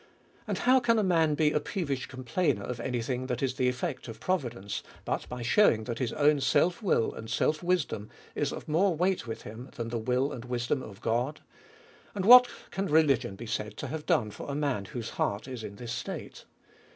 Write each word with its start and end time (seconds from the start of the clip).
And 0.47 0.57
how 0.57 0.79
can 0.79 0.97
a 0.97 1.03
man 1.03 1.35
be 1.35 1.51
a 1.51 1.59
peevish 1.59 2.07
com 2.07 2.23
plainer 2.23 2.63
of 2.63 2.79
any 2.79 3.03
thing 3.03 3.27
that 3.27 3.43
is 3.43 3.53
the 3.53 3.67
effect 3.69 4.07
of 4.07 4.19
providence, 4.19 4.81
but 5.05 5.29
by 5.29 5.43
shewing 5.43 5.83
that 5.83 5.99
his 5.99 6.11
own 6.13 6.41
self 6.41 6.81
will 6.81 7.13
and 7.13 7.29
self 7.29 7.61
wisdom 7.61 8.09
is 8.33 8.51
of 8.51 8.67
more 8.67 8.95
weight 8.95 9.27
with 9.27 9.43
him, 9.43 9.69
than 9.75 9.89
the 9.89 9.99
will 9.99 10.31
and 10.31 10.43
wisdom 10.45 10.81
of 10.81 11.01
God? 11.01 11.41
And 12.15 12.25
what 12.25 12.47
can 12.71 12.87
religion 12.87 13.35
be 13.35 13.45
said 13.45 13.77
to 13.77 13.87
have 13.89 14.07
done 14.07 14.31
for 14.31 14.49
a 14.49 14.55
man, 14.55 14.85
whose 14.85 15.11
heart 15.21 15.47
is 15.47 15.63
in 15.63 15.75
this 15.75 15.91
state? 15.93 16.45